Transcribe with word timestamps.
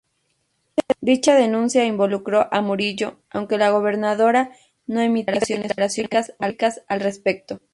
Dicha 0.99 1.35
denuncia 1.35 1.85
involucró 1.85 2.47
a 2.49 2.61
Murillo 2.61 3.19
aunque 3.29 3.59
la 3.59 3.69
gobernadora 3.69 4.51
no 4.87 4.99
emitió 4.99 5.35
declaraciones 5.35 6.31
públicas 6.39 6.81
al 6.87 7.01
respecto. 7.01 7.59